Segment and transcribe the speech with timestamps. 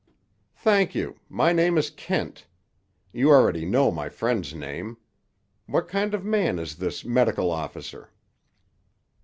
[0.55, 1.19] "Thank you.
[1.29, 2.47] My name is Kent.
[3.13, 4.97] You already know my friend's name.
[5.67, 8.09] What kind of man is this medical officer?"